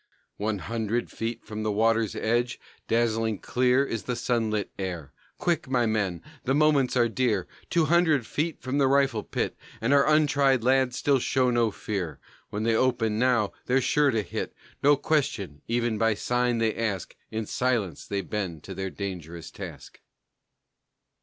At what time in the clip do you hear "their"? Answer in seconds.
18.73-18.89